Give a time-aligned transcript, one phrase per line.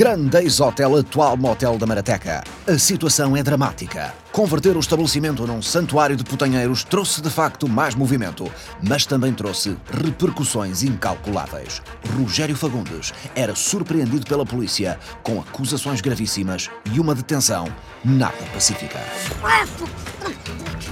[0.00, 2.42] Grandeis Hotel atual motel da Marateca.
[2.66, 4.14] A situação é dramática.
[4.32, 8.50] Converter o estabelecimento num santuário de putanheiros trouxe de facto mais movimento,
[8.82, 11.82] mas também trouxe repercussões incalculáveis.
[12.16, 17.66] Rogério Fagundes era surpreendido pela polícia com acusações gravíssimas e uma detenção
[18.02, 19.00] nada pacífica.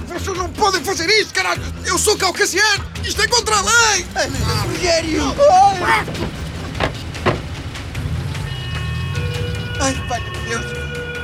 [0.07, 1.63] Vocês não podem fazer isto, caralho!
[1.83, 2.85] Eu sou caucasiano!
[3.03, 4.05] Isto é contra a lei!
[4.67, 5.23] Rogério!
[5.81, 6.38] Ai,
[9.79, 10.65] pai de Deus!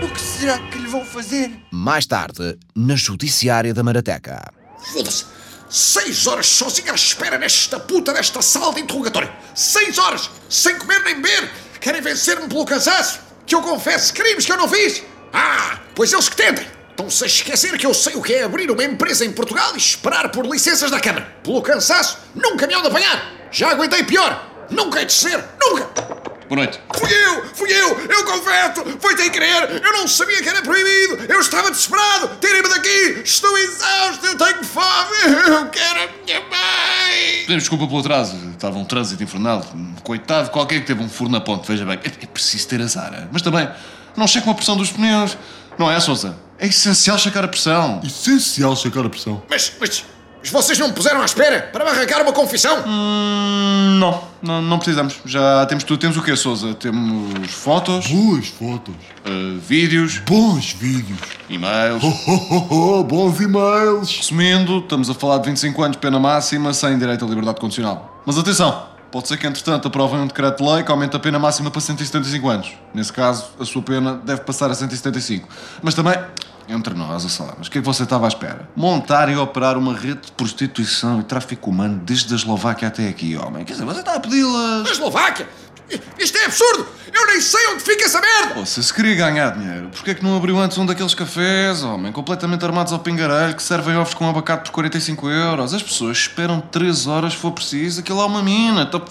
[0.02, 1.52] O que será que lhe vão fazer?
[1.72, 4.52] Mais tarde, na judiciária da Marateca.
[4.94, 5.26] Foda-se!
[5.70, 9.32] Seis horas sozinho à espera nesta puta desta sala de interrogatório!
[9.54, 10.30] Seis horas!
[10.50, 11.52] Sem comer nem beber!
[11.82, 13.20] Querem vencer-me pelo cansaço?
[13.46, 15.04] Que eu confesse crimes que eu não fiz?
[15.34, 15.80] Ah!
[15.94, 16.66] Pois eles que tentem!
[16.92, 19.78] Estão-se a esquecer que eu sei o que é abrir uma empresa em Portugal e
[19.78, 21.26] esperar por licenças da Câmara.
[21.44, 23.34] Pelo cansaço, nunca me hão de apanhar!
[23.52, 24.66] Já aguentei pior!
[24.70, 25.44] Nunca hei de ser!
[25.60, 26.05] Nunca!
[26.48, 26.80] Boa noite.
[26.96, 27.46] Fui eu!
[27.56, 28.00] Fui eu!
[28.08, 28.84] Eu confesso!
[29.00, 29.82] Foi sem querer!
[29.84, 31.26] Eu não sabia que era proibido!
[31.28, 32.38] Eu estava desesperado!
[32.40, 33.22] Tirem-me daqui!
[33.24, 34.26] Estou exausto!
[34.28, 35.16] Eu tenho fome!
[35.48, 37.40] Eu quero a minha mãe!
[37.42, 38.38] Pedimos desculpa pelo atraso.
[38.52, 39.66] Estava um trânsito infernal.
[40.04, 42.00] Coitado, qualquer que teve um furo na ponte, veja bem.
[42.04, 43.28] É, é preciso ter azar.
[43.32, 43.68] Mas também,
[44.16, 45.36] não cheque uma pressão dos pneus.
[45.80, 46.38] Não é, Sousa?
[46.60, 48.02] É essencial checar a pressão.
[48.04, 49.44] Essencial checar a pressão.
[49.50, 50.06] Mas, mas,
[50.46, 52.84] mas vocês não me puseram à espera para me arrancar uma confissão?
[52.86, 55.16] Hum, não, não, não precisamos.
[55.26, 56.00] Já temos tudo.
[56.00, 56.74] Temos o quê, Sousa?
[56.76, 58.94] Temos fotos, Boas fotos.
[59.26, 61.20] eh, vídeos, Bons vídeos.
[61.50, 62.04] e-mails.
[62.04, 64.18] Oh, oh, oh, oh, bons e-mails.
[64.18, 68.22] Resumindo, estamos a falar de 25 anos de pena máxima sem direito à liberdade condicional.
[68.26, 71.40] Mas atenção, pode ser que entretanto aprovem um decreto de lei que aumente a pena
[71.40, 72.74] máxima para 175 anos.
[72.94, 75.48] Nesse caso, a sua pena deve passar a 175.
[75.82, 76.16] Mas também,
[76.68, 78.68] entre nós, a mas o que é que você estava à espera?
[78.76, 83.36] Montar e operar uma rede de prostituição e tráfico humano desde a Eslováquia até aqui,
[83.38, 83.64] homem.
[83.64, 84.84] Quer dizer, você está a pedi-las.
[84.84, 85.48] Na Eslováquia?
[86.18, 86.88] Isto é absurdo!
[87.14, 88.56] Eu nem sei onde fica essa merda!
[88.56, 91.84] Pô, se se queria ganhar dinheiro, porquê é que não abriu antes um daqueles cafés,
[91.84, 95.74] homem, completamente armados ao pingarelho, que servem ovos com abacate por 45 euros?
[95.74, 98.82] As pessoas esperam 3 horas se for preciso, aquilo é uma mina.
[98.82, 99.04] Então,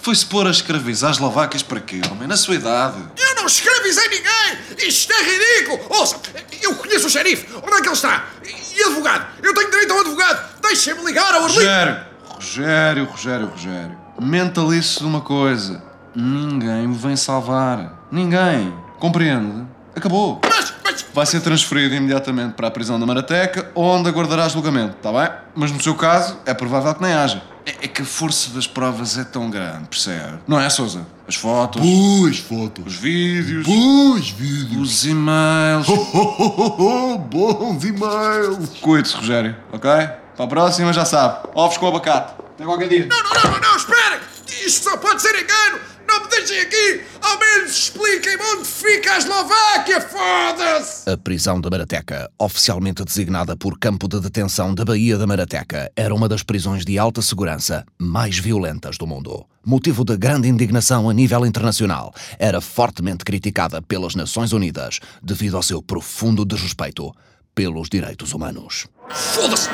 [0.00, 2.28] Foi-se pôr a escravizar eslováquias para quê, homem?
[2.28, 2.96] Na sua idade.
[3.16, 4.88] Eu não escravizei ninguém!
[4.88, 5.80] Isto é ridículo!
[5.90, 6.16] Ouça,
[6.62, 7.46] eu conheço o xerife.
[7.56, 8.24] Onde é que ele está?
[8.44, 9.26] E advogado?
[9.42, 10.60] Eu tenho direito a um advogado.
[10.62, 11.60] Deixem-me ligar ao Arlindo.
[11.60, 13.98] Rogério, Rogério, Rogério, Rogério.
[14.20, 15.82] Mentalize-se de uma coisa.
[16.14, 18.06] Ninguém me vem salvar.
[18.10, 18.72] Ninguém.
[18.98, 19.64] Compreende?
[19.94, 20.40] Acabou.
[20.48, 21.06] Mas, mas...
[21.14, 25.28] Vai ser transferido imediatamente para a prisão da Marateca, onde aguardará julgamento, está bem?
[25.54, 27.42] Mas no seu caso, é provável que nem haja.
[27.66, 30.38] É, é que a força das provas é tão grande, percebe?
[30.46, 31.06] Não é, Sousa?
[31.26, 32.86] As fotos, Boas fotos.
[32.86, 34.80] os vídeos, Bons vídeos.
[34.90, 35.86] os e-mails.
[35.88, 36.44] Oh, oh,
[36.78, 38.70] oh, oh, bons e-mails.
[38.80, 39.90] Cuide-se, Rogério, ok?
[40.36, 41.48] Para a próxima já sabe.
[41.54, 42.34] Ovos com abacate.
[42.54, 43.06] Até qualquer dia.
[43.08, 44.20] Não, não, não, não, esperem!
[44.68, 45.80] Isto só pode ser engano!
[46.06, 47.00] Não me deixem aqui!
[47.22, 51.08] Ao menos expliquem-me onde fica a Eslováquia, foda-se!
[51.10, 56.14] A prisão da Marateca, oficialmente designada por campo de detenção da Baía da Marateca, era
[56.14, 59.46] uma das prisões de alta segurança mais violentas do mundo.
[59.64, 65.62] Motivo de grande indignação a nível internacional, era fortemente criticada pelas Nações Unidas devido ao
[65.62, 67.10] seu profundo desrespeito
[67.58, 68.86] pelos direitos humanos.
[69.08, 69.68] Foda-se!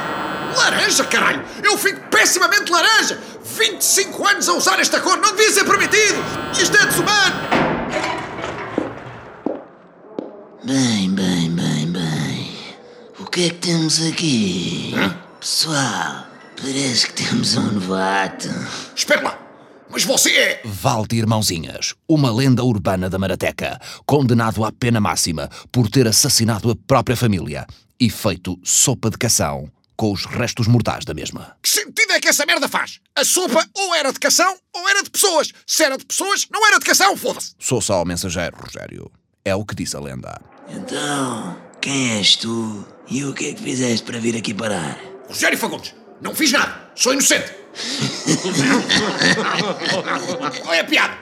[0.56, 1.44] Laranja, caralho!
[1.62, 3.20] Eu fico pessimamente laranja!
[3.44, 6.16] 25 anos a usar esta cor não devia ser permitido!
[6.58, 7.34] Isto é desumano!
[10.64, 12.56] Bem, bem, bem, bem.
[13.18, 14.94] O que é que temos aqui?
[15.38, 18.48] Pessoal, parece que temos um novato.
[18.96, 19.43] Espera lá!
[19.94, 20.60] Mas você é.
[20.64, 26.74] Valdir Mãozinhas, uma lenda urbana da Marateca, condenado à pena máxima por ter assassinado a
[26.74, 27.64] própria família
[28.00, 31.56] e feito sopa de cação com os restos mortais da mesma.
[31.62, 32.98] Que sentido é que essa merda faz?
[33.14, 35.52] A sopa ou era de cação ou era de pessoas.
[35.64, 37.52] Se era de pessoas, não era de cação, foda-se!
[37.60, 39.08] Sou só o mensageiro, Rogério.
[39.44, 40.40] É o que diz a lenda.
[40.70, 44.98] Então, quem és tu e o que é que fizeste para vir aqui parar?
[45.28, 46.90] Rogério Fagundes, não fiz nada.
[46.96, 47.62] Sou inocente.
[50.66, 51.14] Olha a piada.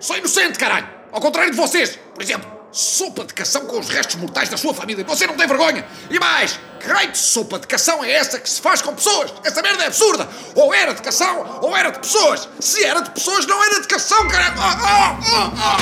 [0.00, 0.88] Sou inocente, caralho.
[1.12, 1.98] Ao contrário de vocês.
[2.14, 5.04] Por exemplo, sopa de cação com os restos mortais da sua família.
[5.04, 5.84] Você não tem vergonha.
[6.10, 9.32] E mais, que raio de sopa de cação é essa que se faz com pessoas?
[9.44, 10.28] Essa merda é absurda.
[10.54, 12.48] Ou era de cação, ou era de pessoas.
[12.60, 14.54] Se era de pessoas, não era de cação, caralho.
[14.58, 15.18] Ah, ah,
[15.58, 15.76] ah.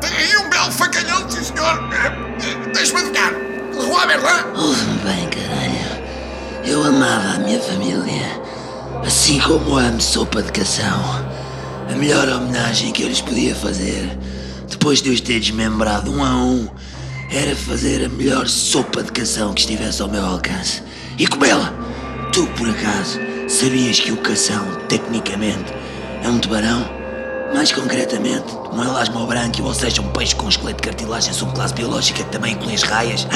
[0.00, 1.78] Tem aí um belo facalhão, sim senhor.
[2.72, 3.32] Deixa-me adivinhar.
[3.74, 4.46] Levou a merda?
[4.56, 5.59] Ouve-me bem, caralho.
[6.70, 8.40] Eu amava a minha família.
[9.04, 11.02] Assim como amo sopa de cação.
[11.90, 14.16] A melhor homenagem que eu lhes podia fazer,
[14.68, 16.68] depois de os ter desmembrado um a um,
[17.28, 20.80] era fazer a melhor sopa de cação que estivesse ao meu alcance.
[21.18, 21.74] E comê-la!
[22.32, 23.18] Tu, por acaso,
[23.48, 25.74] sabias que o cação, tecnicamente,
[26.22, 26.99] é um tubarão?
[27.54, 31.74] Mais concretamente, um elasmo branco, ou seja, um peixe com um esqueleto de cartilagem subclasse
[31.74, 33.26] biológica que também inclui as raias,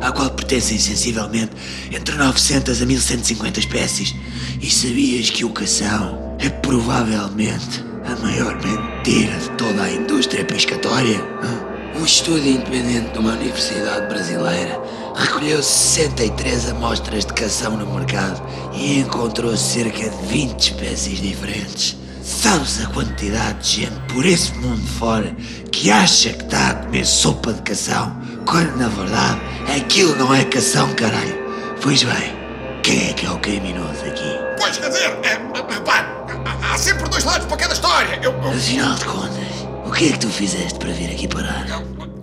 [0.00, 1.50] à qual pertencem sensivelmente
[1.90, 4.14] entre 900 a 1150 espécies.
[4.60, 11.20] E sabias que o cação é provavelmente a maior mentira de toda a indústria pescatória?
[11.96, 14.80] Um estudo independente de uma universidade brasileira
[15.16, 18.42] recolheu 63 amostras de cação no mercado
[18.74, 22.03] e encontrou cerca de 20 espécies diferentes.
[22.24, 25.34] Sabes a quantidade de gente por esse mundo fora
[25.70, 28.16] que acha que está a comer sopa de cação,
[28.46, 29.40] quando na verdade
[29.76, 31.44] aquilo não é cação, caralho.
[31.82, 32.34] Pois bem,
[32.82, 34.38] quem é que é o criminoso aqui?
[34.58, 36.06] Pois, quer dizer, é, é, pá,
[36.72, 38.18] há- sempre dois lados para cada história.
[38.22, 41.66] Eu, eu- Afinal de contas, o que é que tu fizeste para vir aqui parar?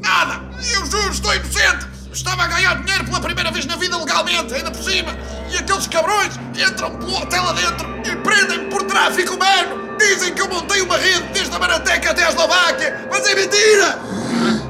[0.02, 0.42] Nada!
[0.74, 1.86] Eu juro, estou inocente!
[2.12, 5.16] Estava a ganhar dinheiro pela primeira vez na vida legalmente, ainda por cima!
[5.52, 9.81] E aqueles cabrões entram pelo hotel adentro e prendem-me por tráfico humano!
[10.08, 13.08] Dizem que eu montei uma rede desde a Marateca até a Eslováquia!
[13.10, 14.00] Mas é mentira!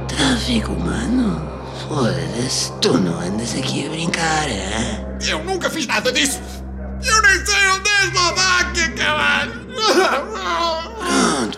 [0.07, 1.41] Tráfico humano?
[1.87, 5.05] Foda-se, tu não andas aqui a brincar, hein?
[5.27, 6.39] Eu nunca fiz nada disso!
[7.03, 9.51] Eu nem sei onde é a Eslováquia, caralho!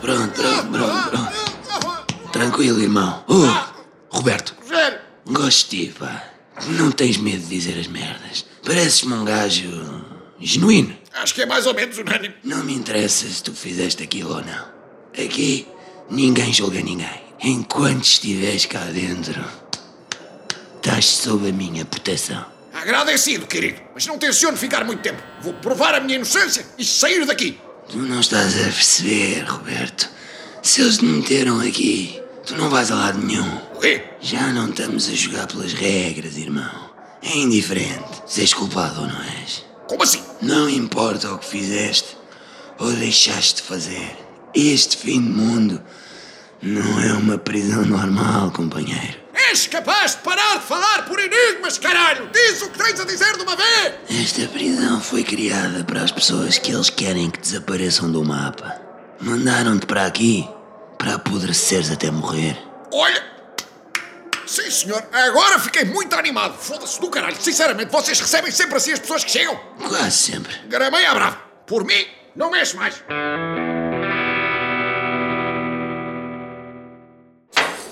[0.00, 2.30] pronto, pronto, pronto, pronto.
[2.32, 3.24] Tranquilo, irmão.
[3.28, 4.98] Oh, Roberto, Rogério!
[5.26, 6.24] gosto de ti, pá.
[6.68, 8.46] Não tens medo de dizer as merdas.
[8.64, 10.04] Pareces-me um gajo
[10.40, 10.96] genuíno.
[11.14, 12.34] Acho que é mais ou menos unânime.
[12.42, 14.66] Não me interessa se tu fizeste aquilo ou não.
[15.12, 15.66] Aqui,
[16.10, 17.22] ninguém julga ninguém.
[17.40, 19.44] Enquanto estiveres cá dentro,
[20.76, 22.44] estás sob a minha proteção.
[22.72, 25.22] Agradecido, querido, mas não tenciono ficar muito tempo.
[25.40, 27.58] Vou provar a minha inocência e sair daqui.
[27.88, 30.10] Tu não estás a perceber, Roberto.
[30.62, 33.56] Se eles te meteram aqui, tu não vais a lado nenhum.
[33.74, 34.02] O quê?
[34.20, 36.90] Já não estamos a jogar pelas regras, irmão.
[37.22, 39.64] É indiferente se és culpado ou não és.
[39.88, 40.22] Como assim?
[40.40, 42.16] Não importa o que fizeste
[42.78, 44.16] ou deixaste de fazer.
[44.54, 45.82] Este fim de mundo
[46.62, 49.22] não é uma prisão normal, companheiro.
[49.50, 52.30] És capaz de parar de falar por enigmas, caralho!
[52.32, 53.94] Diz o que tens a dizer de uma vez!
[54.08, 58.80] Esta prisão foi criada para as pessoas que eles querem que desapareçam do mapa.
[59.20, 60.48] Mandaram-te para aqui
[60.96, 62.56] para apodreceres até morrer.
[62.92, 63.33] Olha!
[64.46, 66.56] Sim, senhor, agora fiquei muito animado.
[66.58, 67.36] Foda-se do caralho.
[67.40, 69.58] Sinceramente, vocês recebem sempre assim as pessoas que chegam?
[69.88, 70.54] Quase sempre.
[70.68, 71.38] Garamei à brava.
[71.66, 72.06] Por mim,
[72.36, 73.02] não mexe mais.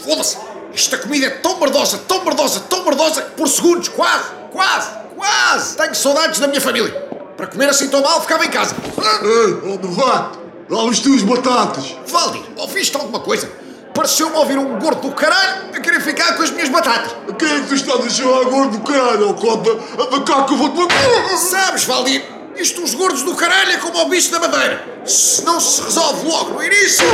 [0.00, 0.36] Foda-se!
[0.74, 5.76] Esta comida é tão merdosa, tão merdosa, tão merdosa que por segundos, quase, quase, quase,
[5.76, 6.90] tenho saudades da minha família.
[7.36, 8.74] Para comer assim tão mal, ficava em casa.
[9.22, 10.38] Ei, ó novato,
[10.68, 11.94] dá as tuas batatas.
[12.06, 13.50] Valdir, ouviste alguma coisa?
[13.94, 17.14] Pareceu-me ouvir um gordo do caralho a querer ficar com as minhas batatas.
[17.38, 19.70] Quem é que tu estás a chamar gordo do caralho, ó cota?
[19.72, 21.36] A que eu vou-te matar.
[21.36, 22.24] Sabes, Valdir,
[22.56, 24.82] isto os gordos do caralho é como o bicho da madeira.
[25.04, 27.04] Se não se resolve logo no início,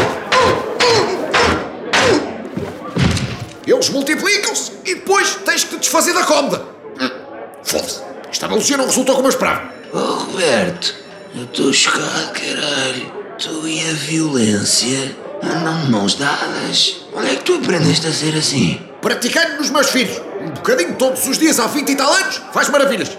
[3.67, 6.65] eles multiplicam-se e depois tens que te desfazer da cómoda.
[7.01, 7.11] Hum,
[7.65, 9.73] Foda-se, esta analogia não resultou como eu esperava.
[9.93, 10.95] Oh, Roberto,
[11.35, 13.19] eu estou chocado, caralho.
[13.39, 16.97] Tu e a violência andam mãos dadas.
[17.15, 18.81] Onde é que tu aprendeste a ser assim?
[19.01, 22.69] Praticando nos meus filhos, um bocadinho todos os dias há 20 e tal anos, faz
[22.69, 23.17] maravilhas.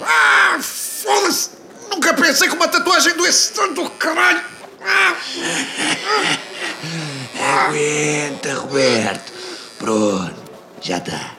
[0.00, 1.50] Ah, foda-se!
[1.90, 4.42] Nunca pensei que uma tatuagem doesse tanto caralho!
[4.84, 5.14] Ah,
[7.66, 9.32] Aguenta, Roberto.
[9.78, 10.34] Pronto,
[10.80, 11.32] já está.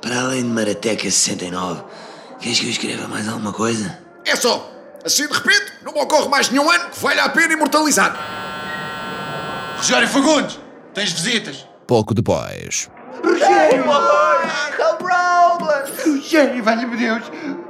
[0.00, 1.82] Para além de Marateca 69,
[2.40, 3.98] queres que eu escreva mais alguma coisa?
[4.24, 4.70] É só,
[5.04, 8.16] assim de repente, não me ocorre mais nenhum ano que valha a pena imortalizar.
[9.76, 10.58] Rogério Fagundes,
[10.94, 11.66] tens visitas.
[11.86, 12.90] Pouco depois.
[16.04, 17.22] Rogério, valha-me Deus!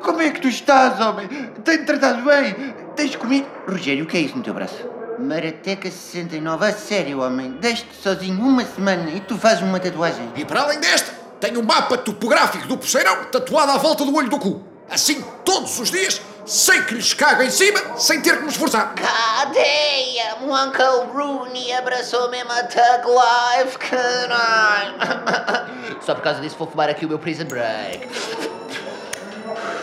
[0.02, 1.28] Como é que tu estás, homem?
[1.64, 2.74] Tenho tratado bem?
[2.94, 3.48] Tens comigo?
[3.68, 4.84] Rogério, o que é isso no teu braço?
[5.18, 7.56] Marateca 69, a sério, homem.
[7.60, 10.30] Deixe-te sozinho uma semana e tu fazes uma tatuagem.
[10.36, 14.28] E para além desta, tenho um mapa topográfico do Poceirão tatuado à volta do olho
[14.28, 14.62] do cu.
[14.90, 18.94] Assim, todos os dias, sem que lhes cago em cima, sem ter que me esforçar.
[18.94, 20.36] Cadeia!
[20.42, 24.94] O Uncle Rooney abraçou mesmo a Tug Life, caralho!
[26.00, 28.08] Só por causa disso vou fumar aqui o meu Prison Break.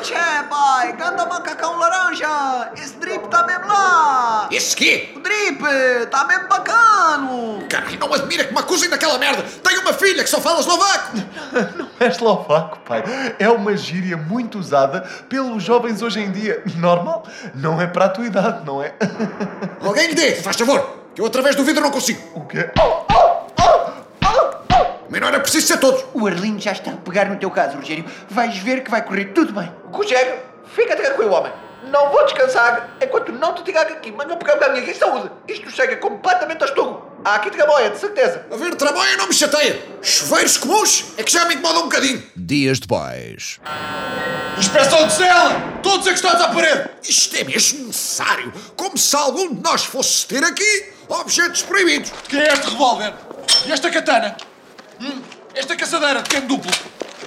[0.08, 0.16] Tchê,
[0.50, 2.72] pai, ganda macacão laranja!
[2.78, 4.48] Esse drip tá mesmo lá!
[4.50, 5.10] Esse quê?
[5.14, 5.62] O drip
[6.10, 7.68] tá mesmo bacano!
[7.68, 9.44] Caralho, não admira que me acusem daquela merda.
[9.62, 11.18] Tenho uma filha que só fala eslovaco.
[11.76, 13.04] Não é eslovaco, pai.
[13.38, 16.64] É uma gíria muito usada pelos jovens hoje em dia.
[16.78, 17.28] Normal?
[17.54, 18.94] Não é para a tua idade, não é?
[19.84, 22.22] Alguém lhe dê, faz favor, que eu através do vidro não consigo.
[22.34, 22.70] O quê?
[25.10, 26.04] Mas não era preciso ser todos.
[26.14, 28.06] O Arlindo já está a pegar no teu caso, Rogério.
[28.30, 29.72] Vais ver que vai correr tudo bem.
[29.92, 30.40] Rogério,
[30.76, 31.52] fica tranquilo, homem!
[31.92, 35.32] Não vou descansar enquanto não te que aqui, mas não pegamos a minha aqui saúde.
[35.48, 37.12] Isto chega completamente ao estômago.
[37.24, 38.46] Há aqui trabalha, de certeza.
[38.52, 39.82] A ver, trabalho não me chateia.
[40.02, 42.22] Chuveiros comuns é que já me incomoda um bocadinho.
[42.36, 43.60] Dias depois.
[44.58, 45.52] Inspeção de cela!
[45.82, 46.90] Todos encostados à parede!
[47.04, 48.52] Isto é mesmo necessário.
[48.76, 52.12] Como se algum de nós fosse ter aqui objetos proibidos.
[52.24, 53.14] De quem é este revólver?
[53.66, 54.36] E esta katana?
[55.00, 55.22] Hum?
[55.56, 56.72] Esta caçadeira de cano duplo?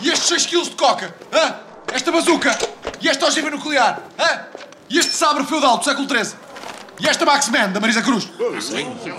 [0.01, 1.15] E estes 6 kg de coca?
[1.33, 1.55] Hã?
[1.93, 2.57] Esta bazuca?
[3.01, 4.03] E esta ogiva nuclear?
[4.19, 4.47] Hã?
[4.89, 6.35] E este sabre feudal do século XIII?
[7.01, 8.29] E esta Maxman da Marisa Cruz?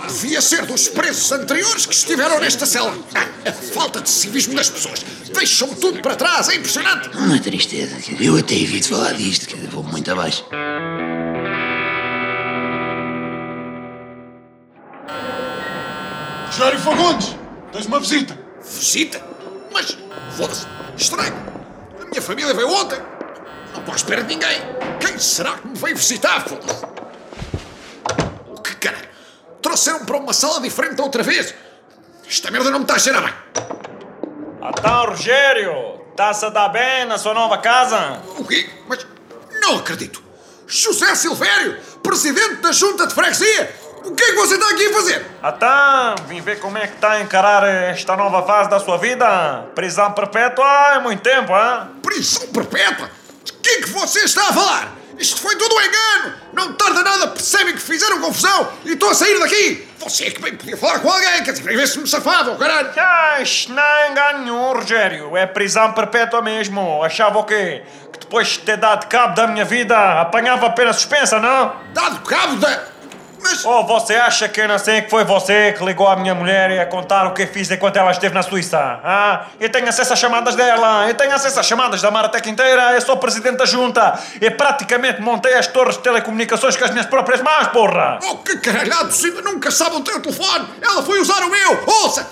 [0.06, 2.96] Devia ser dos presos anteriores que estiveram nesta cela.
[3.14, 5.00] Ah, a falta de civismo das pessoas.
[5.34, 7.08] Deixam tudo para trás, é impressionante.
[7.16, 10.44] Uma tristeza, eu até evito falar disto, dizer, vou muito abaixo.
[16.46, 17.36] Rogério Fagundes!
[17.72, 18.41] Tens uma visita!
[18.72, 19.22] Visita?
[19.72, 19.96] Mas,
[20.36, 21.34] foda-se, estranho.
[22.00, 22.98] A minha família veio ontem.
[23.72, 24.58] Não estou à espera de ninguém.
[25.00, 26.84] Quem será que me veio visitar, foda-se?
[28.48, 29.08] O que caralho?
[29.60, 31.54] Trouxeram para uma sala diferente outra vez.
[32.26, 33.34] Esta merda não me está a cheirar bem.
[34.68, 38.22] Então, Rogério, está-se a dar bem na sua nova casa?
[38.38, 38.68] O quê?
[38.88, 39.06] Mas
[39.60, 40.22] não acredito.
[40.66, 43.74] José Silvério, presidente da Junta de Freguesia.
[44.04, 45.26] O que é que você está aqui a fazer?
[45.44, 49.64] Então, vim ver como é que está a encarar esta nova fase da sua vida.
[49.74, 51.88] Prisão perpétua é muito tempo, hein?
[52.02, 53.08] Prisão perpétua?
[53.44, 54.92] De que é que você está a falar?
[55.18, 56.34] Isto foi tudo um engano!
[56.52, 59.88] Não tarda nada, percebem que fizeram confusão e estou a sair daqui!
[59.98, 62.56] Você é que bem podia falar com alguém, quer dizer, ver se me safava, oh,
[62.56, 62.90] caralho!
[62.96, 65.36] Ah, isto não é engano nenhum, Rogério.
[65.36, 67.04] É prisão perpétua mesmo.
[67.04, 67.84] Achava o quê?
[68.12, 71.76] Que depois de ter dado cabo da minha vida, apanhava pena suspensa, não?
[71.92, 72.91] Dado cabo da...
[73.42, 73.64] Mas...
[73.64, 76.70] Ou você acha que eu não sei que foi você que ligou à minha mulher
[76.70, 78.78] e a contar o que fiz enquanto ela esteve na Suíça?
[79.02, 82.92] Ah, eu tenho acesso às chamadas dela, eu tenho acesso às chamadas da Maratec inteira,
[82.92, 84.18] eu sou presidente da junta.
[84.40, 88.18] Eu praticamente montei as torres de telecomunicações com as minhas próprias mãos, porra!
[88.22, 90.68] Oh, que caralhado, Cida, nunca sabe o teu telefone!
[90.80, 91.84] Ela foi usar o meu!
[91.86, 92.26] Ouça!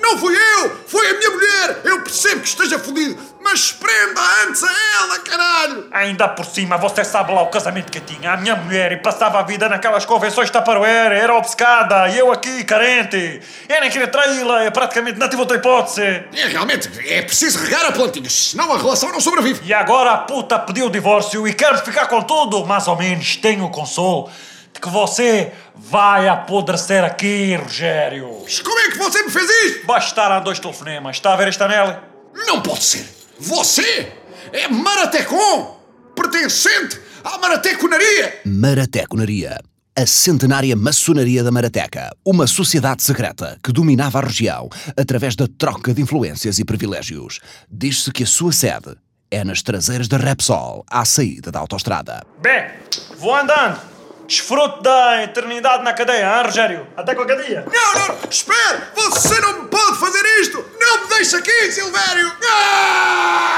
[0.00, 0.76] Não fui eu!
[0.86, 1.80] Foi a minha mulher!
[1.84, 5.88] Eu percebo que esteja fodido, mas prenda antes a ela, caralho!
[5.92, 8.32] Ainda por cima, você sabe lá o casamento que eu tinha.
[8.32, 12.32] A minha mulher e passava a vida naquelas convenções de Tupperware, era obcecada, e eu
[12.32, 13.40] aqui, carente.
[13.68, 16.02] Eu nem queria traí-la, eu praticamente não tive outra hipótese.
[16.02, 19.60] É, realmente, é preciso regar a plantinha, senão a relação não sobrevive.
[19.64, 22.66] E agora a puta pediu o divórcio e quer-me ficar com tudo.
[22.66, 24.28] Mais ou menos tenho o consolo
[24.74, 28.40] de que você vai apodrecer aqui, Rogério.
[28.42, 29.86] Mas como é que você me fez isto?
[29.86, 31.14] Bastar a dois telefonemas.
[31.14, 31.96] Está a ver este anel?
[32.34, 33.15] Não pode ser.
[33.38, 34.10] Você
[34.50, 35.78] é Maratecon,
[36.14, 38.40] pertencente à Marateconaria.
[38.46, 39.60] Marateconaria.
[39.94, 45.92] A centenária maçonaria da Marateca, uma sociedade secreta que dominava a região através da troca
[45.92, 47.40] de influências e privilégios.
[47.70, 48.96] Diz-se que a sua sede
[49.30, 52.24] é nas traseiras da Repsol, à saída da autostrada.
[52.40, 52.70] Bem,
[53.18, 53.95] vou andando.
[54.26, 56.86] Desfruto da eternidade na cadeia, hein, Rogério?
[56.96, 57.64] Até qualquer dia.
[57.72, 58.82] Não, não, espere!
[58.94, 60.64] Você não me pode fazer isto!
[60.80, 62.32] Não me deixe aqui, Silvério!
[62.44, 63.56] Ah!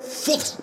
[0.00, 0.58] Foda-se!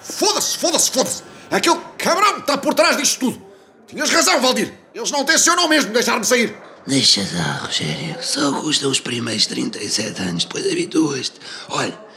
[0.00, 1.22] Foda-se, foda-se, foda-se!
[1.50, 3.46] Aquele cabrão está por trás disto tudo!
[3.86, 4.72] Tinhas razão, Valdir!
[4.94, 6.56] Eles não tencionam mesmo deixar-me sair!
[6.86, 8.16] Deixa dar, Rogério.
[8.22, 11.38] Só custam os primeiros 37 anos, depois habituas-te.
[11.68, 12.07] Olha,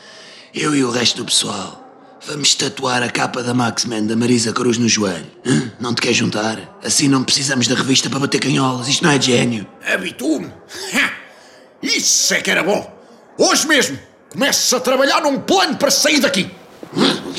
[0.53, 1.79] eu e o resto do pessoal
[2.25, 5.25] vamos tatuar a capa da Maxman da Marisa Cruz no joelho.
[5.45, 5.71] Hã?
[5.79, 6.77] Não te quer juntar?
[6.83, 8.87] Assim não precisamos da revista para bater canholas.
[8.87, 9.65] Isto não é de gênio.
[9.91, 10.51] Habituo-me!
[11.81, 12.99] Isso é que era bom!
[13.37, 13.97] Hoje mesmo
[14.29, 16.49] começo a trabalhar num plano para sair daqui!
[16.93, 17.33] O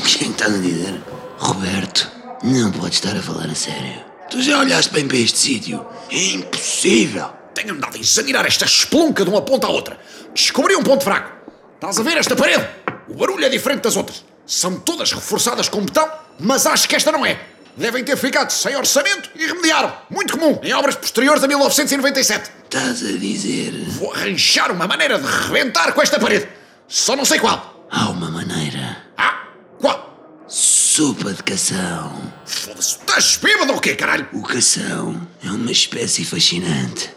[0.00, 1.00] que estás a dizer?
[1.38, 2.10] Roberto,
[2.42, 4.04] não podes estar a falar a sério.
[4.30, 5.84] Tu já olhaste bem para este sítio?
[6.10, 7.30] É impossível.
[7.54, 9.98] Tenho andado a examinar esta espelunca de uma ponta à outra.
[10.34, 11.39] Descobri um ponto fraco.
[11.80, 12.68] Estás a ver esta parede?
[13.08, 14.22] O barulho é diferente das outras.
[14.46, 16.06] São todas reforçadas com betão,
[16.38, 17.40] mas acho que esta não é.
[17.74, 19.90] Devem ter ficado sem orçamento e remediaram.
[20.10, 22.50] Muito comum em obras posteriores a 1997.
[22.64, 23.72] Estás a dizer.
[23.92, 26.48] Vou arranjar uma maneira de rebentar com esta parede.
[26.86, 27.86] Só não sei qual.
[27.90, 29.02] Há uma maneira.
[29.16, 29.46] Ah,
[29.80, 30.44] qual?
[30.46, 32.30] Sopa de cação.
[32.44, 34.28] Foda-se, estás bêbado ou quê, caralho?
[34.34, 37.08] O cação é uma espécie fascinante.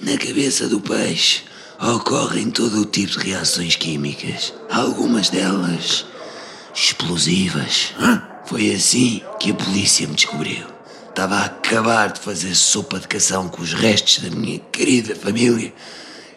[0.00, 1.42] Na cabeça do peixe
[1.92, 4.54] ocorrem todo o tipo de reações químicas.
[4.70, 6.06] Algumas delas
[6.74, 7.92] explosivas.
[8.46, 10.66] Foi assim que a polícia me descobriu.
[11.08, 15.72] Estava a acabar de fazer sopa de cação com os restos da minha querida família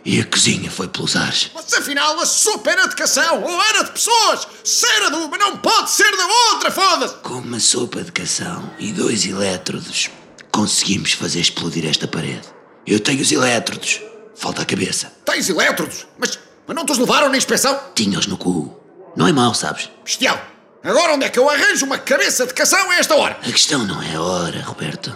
[0.05, 1.49] e a cozinha foi pelos ares.
[1.53, 4.47] Mas afinal a sopa era de cação ou era de pessoas.
[4.63, 7.15] Se era de uma, não pode ser da outra, foda-se!
[7.15, 10.09] Com uma sopa de cação e dois elétrodos,
[10.51, 12.47] conseguimos fazer explodir esta parede.
[12.85, 13.99] Eu tenho os elétrodos,
[14.35, 15.11] falta a cabeça.
[15.37, 16.07] Tens elétrodos?
[16.17, 17.79] Mas Mas não te os levaram na inspeção?
[17.93, 18.75] Tinha-os no cu.
[19.15, 19.87] Não é mau, sabes?
[20.03, 20.41] Bestial!
[20.83, 23.37] Agora onde é que eu arranjo uma cabeça de cação a esta hora?
[23.43, 25.15] A questão não é a hora, Roberto.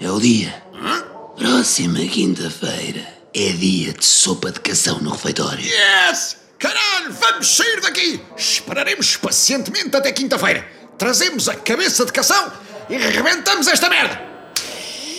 [0.00, 0.60] É o dia.
[1.36, 5.64] Próxima quinta-feira é dia de sopa de cação no refeitório.
[5.64, 6.38] Yes!
[6.58, 8.20] Caralho, vamos sair daqui!
[8.36, 10.66] Esperaremos pacientemente até quinta-feira.
[10.98, 12.52] Trazemos a cabeça de cação
[12.88, 14.20] e rebentamos esta merda!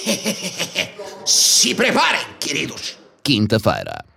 [1.26, 2.98] Se preparem, queridos!
[3.24, 4.11] Quinta-feira.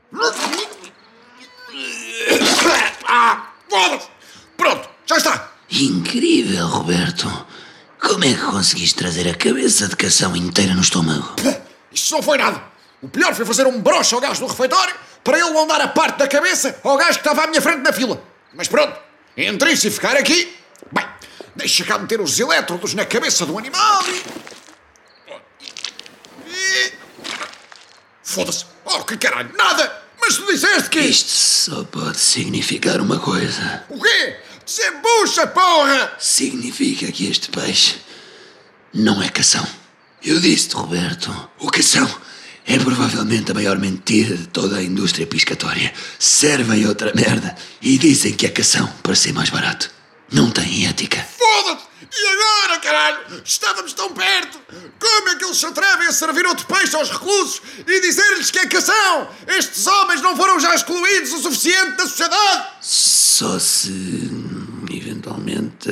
[3.07, 4.09] Ah, foda-se!
[4.57, 5.53] Pronto, já está!
[5.71, 7.47] Incrível, Roberto.
[8.01, 11.35] Como é que conseguiste trazer a cabeça de cação inteira no estômago?
[11.93, 12.63] Isto não foi nada!
[13.03, 15.89] O pior foi fazer um broche ao gajo do refeitório para ele não dar a
[15.89, 18.23] parte da cabeça ao gajo que estava à minha frente na fila.
[18.55, 18.99] Mas pronto,
[19.37, 20.57] entre isso e ficar aqui,
[20.93, 21.07] bem,
[21.57, 24.23] deixa cá meter os elétrodos na cabeça do animal e.
[26.51, 26.93] e...
[28.23, 28.65] Foda-se!
[28.85, 29.53] Oh, que caralho!
[29.57, 30.04] Nada!
[30.27, 31.01] Mas tu disseste que.
[31.01, 33.85] Isto só pode significar uma coisa.
[33.91, 34.37] O quê?
[34.65, 36.17] Desembucha, porra!
[36.19, 37.97] Significa que este peixe
[38.95, 39.67] não é cação.
[40.23, 42.09] Eu disse-te, Roberto, o cação
[42.67, 45.93] é provavelmente a maior mentira de toda a indústria piscatória.
[46.19, 49.91] Servem outra merda e dizem que é cação para ser mais barato.
[50.33, 51.23] Não tem ética.
[51.37, 51.94] Foda-se!
[52.13, 53.43] E agora, caralho?
[53.45, 54.59] Estávamos tão perto!
[54.99, 58.59] Como é que eles se atrevem a servir outro peixe aos reclusos e dizer-lhes que
[58.59, 59.29] é cação?
[59.47, 62.67] Estes homens não foram já excluídos o suficiente da sociedade?
[62.81, 63.91] Só se.
[64.91, 65.89] eventualmente.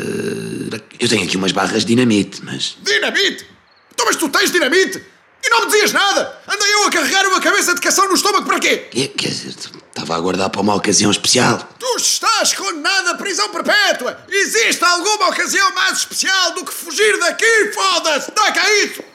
[0.98, 2.76] Eu tenho aqui umas barras de dinamite, mas.
[2.82, 3.46] Dinamite?
[3.92, 5.02] Então, mas tu tens dinamite?
[5.44, 6.40] E não me dizias nada!
[6.46, 8.88] Andei eu a carregar uma cabeça de cação no estômago para quê?
[8.92, 9.54] Quer dizer,
[10.02, 11.58] estava a guardar para uma ocasião especial.
[11.78, 14.18] Tu estás condenado à prisão perpétua!
[14.28, 18.32] Existe alguma ocasião mais especial do que fugir daqui, foda-se!
[18.32, 19.11] Cá isso!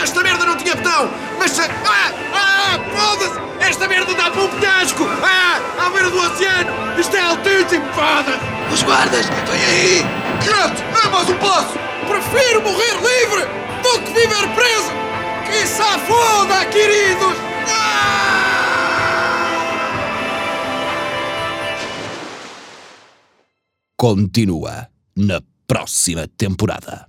[0.00, 1.10] Que esta merda não tinha botão!
[1.38, 1.58] Mas.
[1.58, 2.12] Ah!
[2.32, 2.78] Ah!
[2.96, 3.38] Foda-se!
[3.60, 5.04] Esta merda dá para um penhasco!
[5.22, 5.86] Ah!
[5.86, 6.72] À beira do oceano!
[6.98, 7.84] Isto é altíssimo!
[7.92, 8.72] Foda-se!
[8.72, 10.04] Os guardas, vem aí!
[10.42, 10.82] Quieto!
[11.04, 11.78] É mais um passo!
[12.08, 13.46] Prefiro morrer livre
[13.82, 14.90] do que viver preso!
[15.44, 17.36] Que se foda, queridos!
[23.98, 27.04] Continua na próxima temporada.